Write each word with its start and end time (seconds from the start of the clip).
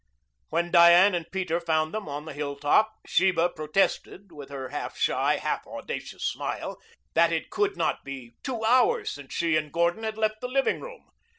When 0.49 0.71
Diane 0.71 1.13
and 1.13 1.31
Peter 1.31 1.59
found 1.59 1.93
them 1.93 2.09
on 2.09 2.25
the 2.25 2.33
hilltop, 2.33 2.91
Sheba 3.05 3.49
protested, 3.49 4.31
with 4.31 4.49
her 4.49 4.69
half 4.69 4.97
shy, 4.97 5.35
half 5.37 5.67
audacious 5.67 6.23
smile, 6.23 6.79
that 7.13 7.31
it 7.31 7.51
could 7.51 7.77
not 7.77 8.03
be 8.03 8.33
two 8.41 8.65
hours 8.65 9.11
since 9.11 9.31
she 9.31 9.55
and 9.55 9.71
Gordon 9.71 10.01
had 10.01 10.17
left 10.17 10.41
the 10.41 10.47
living 10.47 10.79
room. 10.81 11.11